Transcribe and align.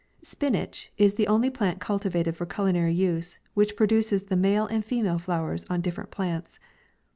SPINACH 0.23 0.91
is 0.97 1.13
the 1.13 1.27
only 1.27 1.51
plant 1.51 1.79
cultivated 1.79 2.35
for 2.35 2.47
culinary 2.47 2.91
use, 2.91 3.39
which 3.53 3.75
produces 3.75 4.23
the 4.23 4.35
male 4.35 4.65
and 4.65 4.83
female 4.83 5.19
flowers 5.19 5.63
on 5.69 5.79
different 5.79 6.09
plants. 6.09 6.57